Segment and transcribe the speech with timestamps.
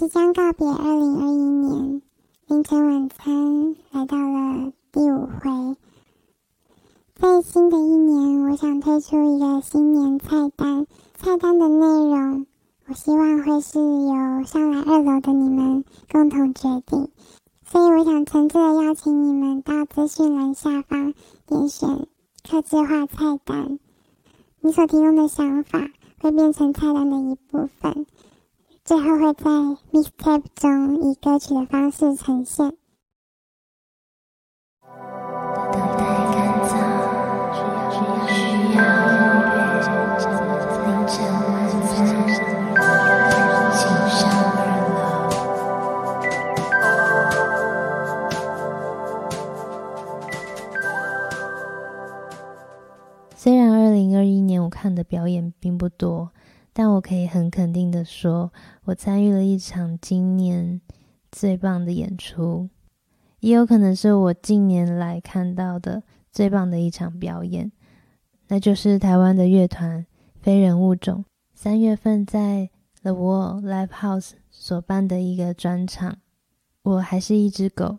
[0.00, 2.00] 即将告别二零二一年，
[2.46, 5.76] 凌晨晚餐来到了第五回。
[7.16, 10.86] 在新的一年，我想推出一个新年菜单。
[11.16, 12.46] 菜单的内容，
[12.86, 17.10] 我希望会是由上来二楼的你们共同决定。
[17.66, 21.12] 所以，我想诚挚的邀请你们到资讯栏下方
[21.46, 22.06] 点选
[22.48, 23.78] “客制化菜单”。
[24.62, 25.90] 你所提供的想法
[26.22, 28.06] 会变成菜单的一部分，
[28.90, 29.48] 最后会在
[29.92, 32.76] mixtape 中以歌曲的方式呈现。
[53.36, 56.32] 虽然二零二一年我看的表演并不多，
[56.72, 58.52] 但我可以很肯定的说，
[58.84, 60.80] 我参与了一场今年
[61.32, 62.68] 最棒的演出，
[63.40, 67.72] 也有可能是我近年来看到的最棒的一场表演，
[68.48, 70.06] 那就是台湾的乐团
[70.40, 72.70] 非人物种三月份在
[73.02, 76.18] The Wall Live House 所办的一个专场。
[76.82, 77.98] 我还是一只狗，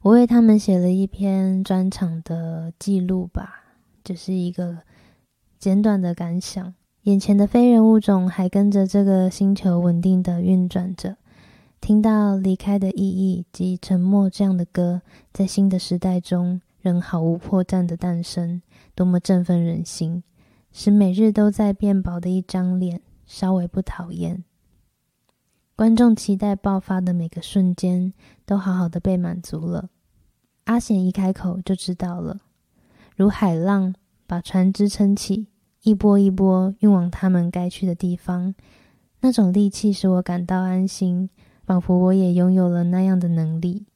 [0.00, 3.58] 我为他们写了一篇专场的记录吧。
[4.04, 4.78] 只是一个
[5.58, 6.74] 简短的感想。
[7.02, 11.16] 眼前的非人物种还跟着这个星球稳定的运转着。
[11.80, 18.62] 听到离开的意义及沉默这样的歌，在新的时代中仍毫无破绽的诞生，
[18.94, 20.22] 多么振奋人心！
[20.70, 24.44] 使每日都在变薄的一张脸稍微不讨厌。
[25.74, 28.12] 观众期待爆发的每个瞬间，
[28.46, 29.90] 都好好的被满足了。
[30.66, 32.38] 阿贤一开口就知道了。
[33.16, 33.92] 如海浪
[34.28, 35.48] 把船只撑起，
[35.82, 38.54] 一波一波运往他们该去的地方。
[39.20, 41.28] 那种力气使我感到安心，
[41.64, 43.86] 仿佛我也拥有了那样的能力。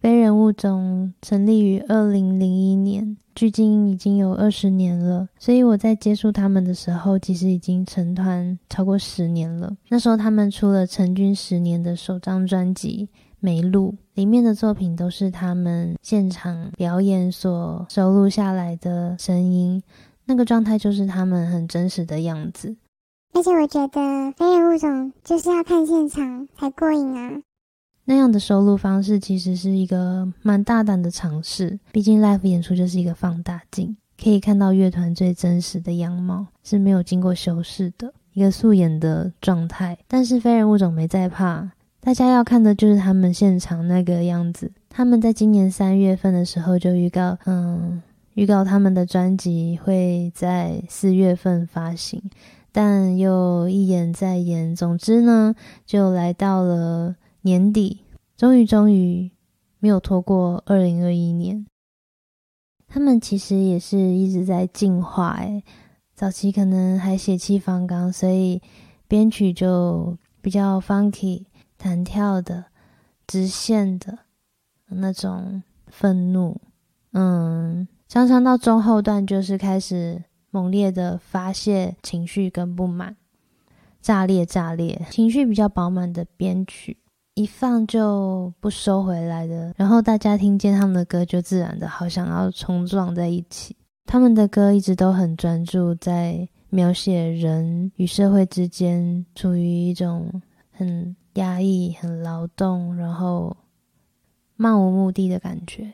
[0.00, 5.28] 非人物种成立于二零零一年，距今已经有二十年了。
[5.38, 9.76] 所以我在接触他们的时候，其实已经成团超过十年了。
[9.88, 13.08] 那时候他们出了成军十年的首张专辑。
[13.40, 19.80] 没录里面的作品都是他们现场表演所收录下来的声音，
[20.28, 22.76] 那个状态就是他们很真实的样子。
[23.32, 27.40] 而且我觉得非人物种就是要看现场才过瘾啊。
[28.04, 39.98] 那样的收录方式其实是一个蛮大胆的尝试，毕竟 live 演出就是一个放大镜，可以看到乐团最真实的样貌，是没有经过修饰的一个素颜的状态。
[40.06, 41.70] 但是非人物种没在怕。
[42.00, 44.70] 大家要看的就是他们现场那个样子。
[44.88, 48.00] 他们在今年三月份的时候就预告，嗯，
[48.38, 52.22] 预告他们的专辑会在四月份发行，
[52.70, 54.76] 但又一延再延。
[54.76, 58.04] 总之呢，就来到了年底，
[58.36, 59.28] 终于终于
[59.80, 61.66] 没有拖过二零二一年。
[62.86, 65.64] 他们其实也是一直在进化，诶
[66.14, 68.62] 早期可能还血气方刚，所以
[69.08, 71.46] 编曲就比较 funky。
[71.76, 72.66] 弹跳的、
[73.26, 74.16] 直线的
[74.86, 76.60] 那种愤怒，
[77.12, 83.16] 嗯，常常到中后段就是开始猛烈的发泄情绪跟不满，
[84.00, 86.96] 炸裂炸裂，情绪比较饱满的编曲，
[87.34, 93.76] 一放就不收回来的，然后大家听见他们的歌就自然的好想要冲撞在一起。
[94.06, 100.42] 他们的歌一直都很专注在描写人与社会之间处于一种
[100.72, 101.14] 很。
[101.34, 103.56] 压抑、很劳动，然后
[104.56, 105.92] 漫无目的的感觉。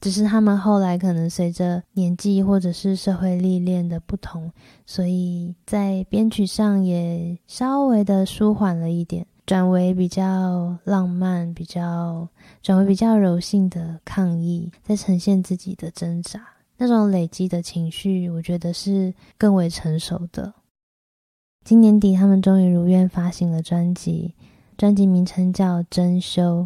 [0.00, 4.50] 只是他们后来可能随着年纪或者是社会历练的不同，
[4.86, 12.28] 所以在编曲上也稍微的舒缓了一点，转为比较浪漫、比较
[12.62, 16.40] 转为比较柔性的抗议，在呈现自己的挣扎。
[16.76, 20.54] 那种累积的情绪，我觉得是更为成熟的。
[21.64, 24.32] 今年底，他们终于如愿发行了专辑，
[24.76, 26.62] 专辑名称叫《珍馐》。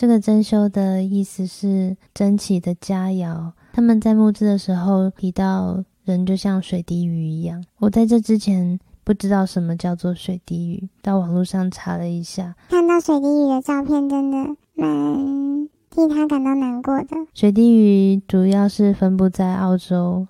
[0.00, 3.52] 这个“珍馐”的意思是珍奇的佳肴。
[3.74, 7.62] 他们在募资的时候提到，人就像水滴鱼一样。
[7.76, 14.38] 我在这之前不知道什么叫做水滴鱼，到网络上查了一下，看到水滴鱼的照片，真的
[14.72, 17.08] 蛮替他感到难过的。
[17.34, 20.26] 水滴鱼主要是分布在澳洲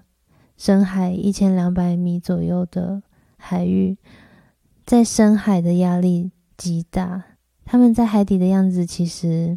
[0.56, 3.00] 深海一千两百米左右的。
[3.36, 3.96] 海域
[4.84, 7.22] 在深海的压力极大，
[7.70, 9.56] 他们在海底的样子其实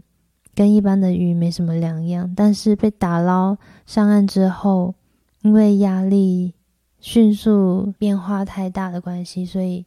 [0.53, 3.57] 跟一般的鱼没什么两样，但是被打捞
[3.87, 4.93] 上岸之后，
[5.41, 6.53] 因为压力
[6.99, 9.83] 迅速变化太大的关系，所以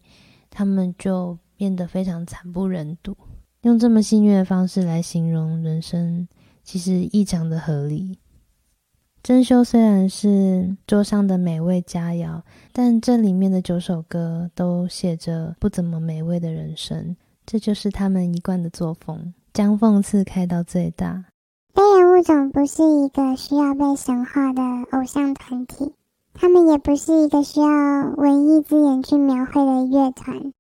[0.50, 3.17] 他们就变得非常惨不忍睹。
[3.62, 6.26] 用这么戏谑的方式来形容人生，
[6.64, 8.19] 其实异常的合理。
[9.23, 12.43] 珍馐虽然是桌上的美味佳肴，
[12.73, 17.14] 但这里面的九首歌都写着不怎么美味的人生。
[17.46, 21.25] 这就是他们一贯的作风，将讽刺开到最大。
[21.72, 25.93] 飞人物种不是一个需要被神化的偶像团体，
[26.34, 27.66] 他们也不是一个需要
[28.16, 30.52] 文艺字眼去描绘的乐团。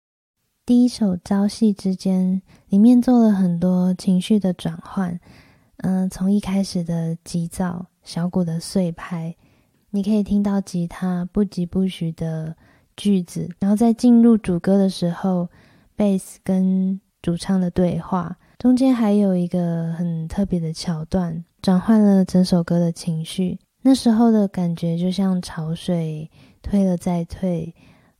[0.64, 5.18] 第一首《朝夕之间》里面做了很多情绪的转换，
[5.78, 7.86] 嗯，从一开始的急躁。
[8.02, 9.34] 小鼓的碎拍，
[9.90, 12.54] 你可以听到吉他不疾不徐的
[12.96, 15.48] 句子，然后在进入主歌的时候，
[15.96, 23.58] 贝斯跟主唱的对话，中间还有一个很特别的桥段，转换了整首歌的情绪。
[23.82, 27.74] 那时候的感觉就像潮水退了再退，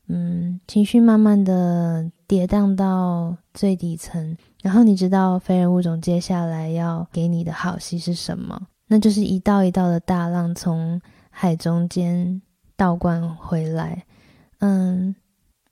[0.09, 8.69] 嗯，情绪慢慢的跌宕到最底层，然后你知道非人物种接下来要给你的好戏是什么？
[8.89, 11.01] 那就是一道一道的大浪从
[11.31, 12.41] 海中间
[12.77, 14.05] 倒灌回来，
[14.61, 15.15] 嗯，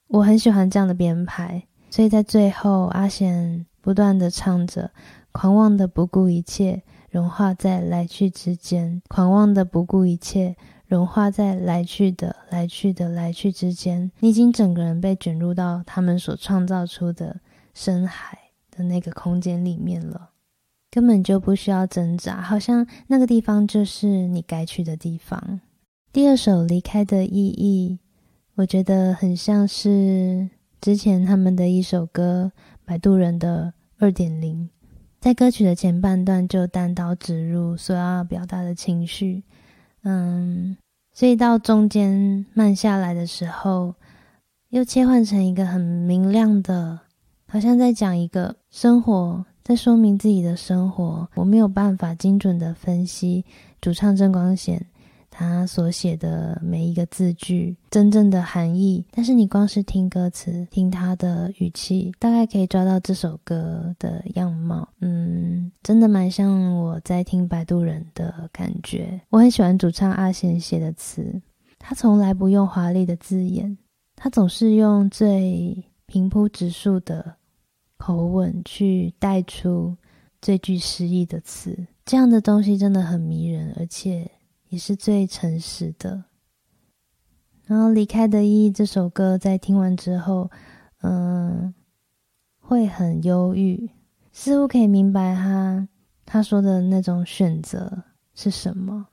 [0.08, 1.62] 我很喜欢这样的编排，
[1.94, 4.90] 所以在最后，阿贤不断的唱着，
[5.30, 10.56] 狂妄的不顾一切，融化在来去之间，狂妄的不顾一切，
[10.88, 17.38] 融化在来去的来去的来去之间，你已经整个人被卷入到他们所创造出的
[17.74, 18.36] 深海
[18.72, 20.30] 的那个空间里面了。
[20.90, 25.60] 根本就不需要挣扎，好像那个地方就是你该去的地方。
[26.12, 28.00] 第二首《离开的意义》，
[28.56, 30.50] 我觉得很像是
[30.84, 32.52] 之前他们的一首歌
[32.84, 34.68] 《摆渡人》的二点零，
[35.18, 39.42] 在歌曲的前半段就单刀直入所要表达的情绪，
[40.02, 40.76] 嗯，
[41.14, 43.94] 所以到中间慢下来的时候，
[44.68, 47.00] 又切换成一个很明亮的，
[47.48, 49.42] 好像在讲一个生活。
[49.62, 53.42] 在说明自己的生活，我没有办法精准的分析
[53.80, 54.84] 主唱郑光显
[55.36, 64.88] 他所写的每一个字句真正的含义，但是你光是听歌词，听他的语气，大概可以抓到这首歌的样貌。
[65.00, 69.20] 嗯，真的蛮像我在听《摆渡人》的感觉。
[69.30, 71.42] 我很喜欢主唱阿贤写的词，
[71.80, 73.76] 他从来不用华丽的字眼，
[74.14, 77.34] 他总是用最平铺直述的。
[77.96, 79.96] 口吻去带出
[80.42, 84.30] 最具诗意的词，这样的东西真的很迷人，而且
[84.74, 86.24] 也是最诚实的。
[87.64, 90.50] 然后离开的意义这首歌，在听完之后，
[91.02, 91.72] 嗯，
[92.58, 93.88] 会很忧郁，
[94.32, 95.88] 似乎可以明白他
[96.26, 98.02] 他说的那种选择
[98.34, 99.06] 是什么。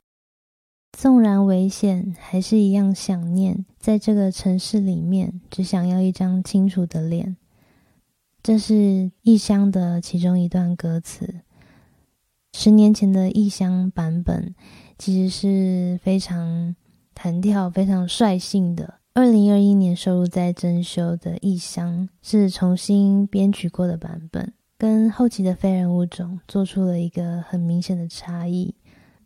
[0.90, 7.36] 纵然危险，还是一样想念，在这个城市里面，只想要一张清楚的脸。
[8.42, 8.74] 这是
[9.22, 11.42] 《异乡》的其中一段歌词。
[12.54, 14.54] 十年前的《异乡》版本
[14.98, 16.76] 其实是非常
[17.14, 18.94] 弹跳、非常率性的。
[19.14, 28.74] 二零二一年收录在珍馐的《异乡》是重新编曲过的版本，跟后期的《非人物种》做出了一个很明显的差异，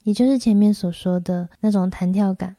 [0.04, 2.56] 也就是前面所说的那种弹跳感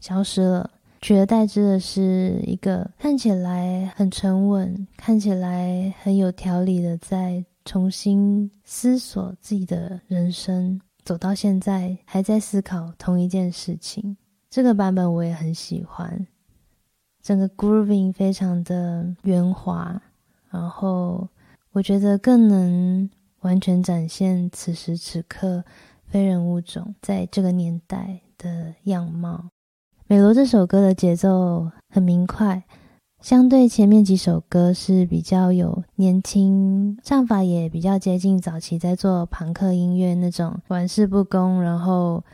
[0.00, 0.70] 消失了。
[1.00, 14.16] 取而代之的是一个看起来很沉稳、看起来很有条理的，在重新思索自己的人生，走到现在还在思考同一件事情。
[14.48, 16.26] 这个版本我也很喜欢，
[17.22, 20.00] 整个 grooving 非常的圆滑，
[20.50, 21.28] 然后
[21.72, 23.08] 我觉得更能
[23.40, 25.62] 完全展现此时此刻
[26.06, 29.48] 非人物种在这个年代的样貌。
[30.08, 32.60] 美罗这首歌的节奏很明快，
[33.20, 42.24] 相对前面几首歌是比较有年轻唱法，也比较接近早期在做朋克音乐那种玩世不恭，然后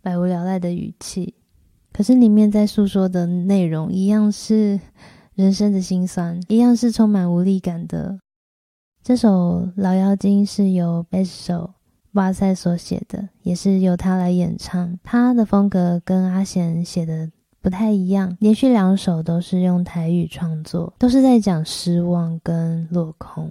[0.00, 1.34] 百无聊赖的语气。
[1.92, 4.78] 可是里面在诉说的内容一样是
[5.34, 8.20] 人生的辛酸，一样是充满无力感的。
[9.02, 11.70] 这首《老妖精》是由贝斯手。
[12.12, 17.30] 哇塞所写的也是由他来演唱，他的风格跟阿贤写的
[17.60, 18.36] 不太一样。
[18.40, 23.50] 连续两首都是用台语创作，都是在讲失望跟落空。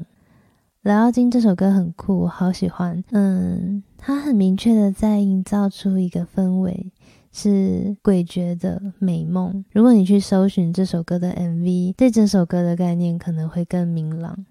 [0.83, 3.03] 老妖精这首歌很酷，好喜欢。
[3.11, 6.91] 嗯，它很明确的在营造出一个氛围，
[7.33, 9.65] 是诡谲的美梦。
[9.73, 14.45] 如果你去搜寻这首歌的 MV，对整首歌的概念可能会更明朗。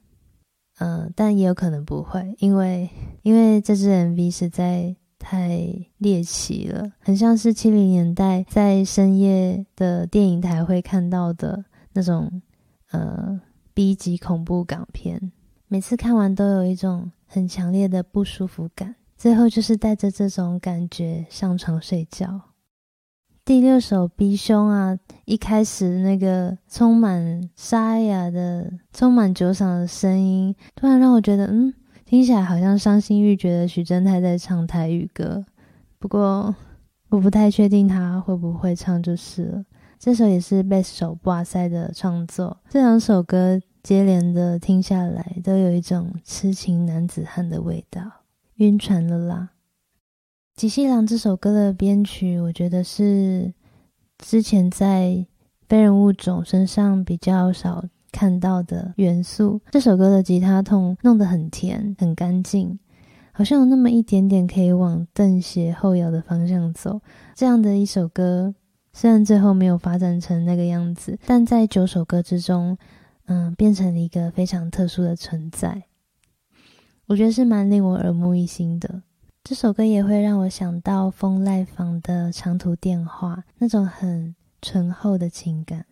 [0.79, 2.91] 嗯，但也有可能不会，因为
[3.23, 4.95] 因为这支 MV 实在
[5.29, 5.59] 太
[5.99, 11.65] 猎奇了，很像是七零年代在深夜的电影台会看到的
[11.95, 12.41] 那种
[12.93, 13.41] 呃
[13.75, 15.33] B 级恐怖港片，
[15.67, 22.41] 每次看完都有一种很强烈的不舒服感，最后就是带着这种感觉上床睡觉。
[23.45, 31.75] 第六首《逼凶》啊，一开始那个充满沙哑的、充满酒嗓的声音，突然让我觉得，嗯，
[32.07, 35.45] 听起来好像伤心欲绝的许正泰在唱台语歌。
[35.99, 36.55] 不过，
[37.11, 39.65] 我不太确定他会不会唱，就是了。
[39.99, 42.59] 这首也是贝斯手布塞的创作。
[42.71, 48.01] 这两首歌接连的听下来，都有一种痴情男子汉的味道。
[48.59, 49.49] 晕船了啦！
[50.55, 53.53] 吉西郎这首歌的编曲，我觉得是
[54.19, 55.27] 之前在
[55.69, 57.85] 非人物种身上比较少
[58.17, 59.61] 看到的元素。
[59.71, 62.79] 这首歌的吉他痛弄得很甜，很干净，
[63.31, 67.03] 好像有那么一点点可以往邓邪后摇的方向走。
[67.35, 68.55] 这样的一首歌，
[68.95, 72.79] 虽然最后没有发展成那个样子，但在九首歌之中，
[73.27, 75.83] 嗯，变成了一个非常特殊的存在。
[77.09, 79.03] 我觉得是蛮令我耳目一新的。
[79.45, 85.85] 这首歌也会让我想到风赖坊的长途电话，那种很醇厚的情感。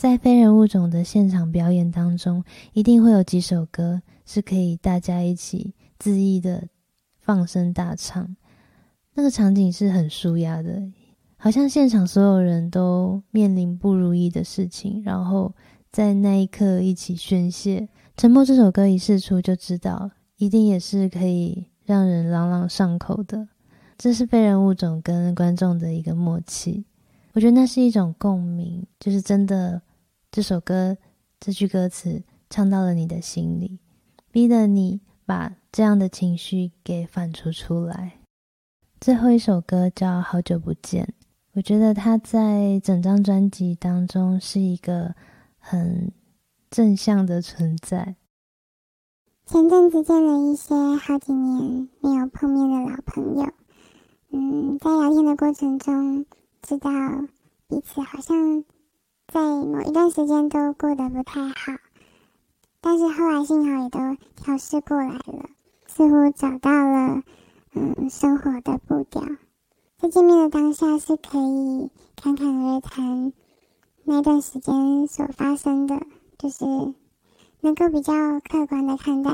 [0.00, 2.42] 在非人物种的现场表演当中，
[2.72, 6.66] 一定会有几首歌是可以大家一起恣意的
[7.18, 8.34] 放声大唱。
[9.12, 10.82] 那个场景是很舒压的，
[11.36, 15.54] 好像现场所有人都面临不如意的事情，然后
[15.92, 17.80] 在那一刻一起宣泄。
[18.16, 21.66] 《沉默》这首歌一试出就知道，一定也是可以。
[21.84, 23.48] 让人朗朗上口的，
[23.98, 26.86] 这是非人物种跟观众的一个默契。
[27.32, 29.82] 我觉得那是一种共鸣，就是真的
[30.32, 30.96] 这首歌
[31.40, 33.80] 这句歌词唱到了你的心里，
[34.30, 38.20] 逼得你把这样的情绪给反刍出来。
[39.00, 41.04] 最后一首歌叫《好久不见》，
[41.54, 45.16] 我觉得它在整张专辑当中是一个
[45.58, 46.12] 很
[46.70, 48.14] 正向的存在。
[49.46, 53.52] 前阵子见了一些好几年没有碰面的老朋友，
[54.30, 56.24] 嗯，在聊天的过程中，
[56.62, 56.88] 知道
[57.66, 58.64] 彼此好像
[59.32, 61.54] 在某一段时间都过得不太好，
[62.80, 63.98] 但是后来幸好也都
[64.36, 65.48] 调试过来了，
[65.86, 67.22] 似乎找到了
[67.74, 69.22] 嗯生活的步调。
[69.98, 73.32] 在见面的当下是可以侃侃而谈
[74.04, 76.00] 那段时间所发生的，
[76.36, 76.64] 就是。
[77.62, 79.30] 能够比较客观的看待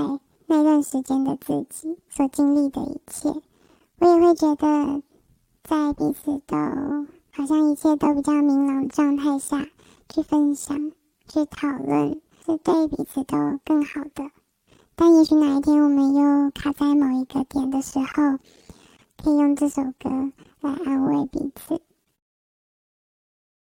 [0.46, 3.40] 那段时间的自己所经历的一切，
[4.00, 5.00] 我也会觉得，
[5.62, 6.56] 在彼此都
[7.30, 9.64] 好像一切都比较明朗状态下
[10.08, 10.92] 去分享、
[11.26, 14.30] 去讨论，是对彼此都更好的。
[14.94, 18.38] 但也许哪一天我们又卡在某一个点的时候，
[19.22, 20.10] 可以用这首歌
[20.60, 21.80] 来安慰彼此。